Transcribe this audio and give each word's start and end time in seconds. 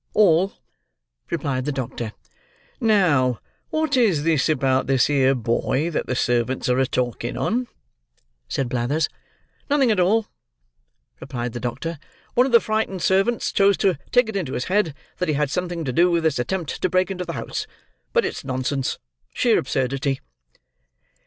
"All," 0.15 0.53
replied 1.29 1.65
the 1.65 1.71
doctor. 1.71 2.13
"Now, 2.79 3.39
what 3.69 3.95
is 3.95 4.23
this, 4.23 4.49
about 4.49 4.87
this 4.87 5.05
here 5.05 5.35
boy 5.35 5.91
that 5.91 6.07
the 6.07 6.15
servants 6.15 6.67
are 6.69 6.79
a 6.79 6.87
talking 6.87 7.37
on?" 7.37 7.67
said 8.47 8.67
Blathers. 8.67 9.09
"Nothing 9.69 9.91
at 9.91 9.99
all," 9.99 10.25
replied 11.19 11.53
the 11.53 11.59
doctor. 11.59 11.99
"One 12.33 12.47
of 12.47 12.51
the 12.51 12.59
frightened 12.59 13.03
servants 13.03 13.51
chose 13.51 13.77
to 13.77 13.95
take 14.11 14.27
it 14.27 14.35
into 14.35 14.53
his 14.53 14.65
head, 14.73 14.95
that 15.19 15.29
he 15.29 15.35
had 15.35 15.51
something 15.51 15.85
to 15.85 15.93
do 15.93 16.09
with 16.09 16.23
this 16.23 16.39
attempt 16.39 16.81
to 16.81 16.89
break 16.89 17.11
into 17.11 17.23
the 17.25 17.33
house; 17.33 17.67
but 18.11 18.25
it's 18.25 18.43
nonsense: 18.43 18.97
sheer 19.35 19.59
absurdity." 19.59 20.19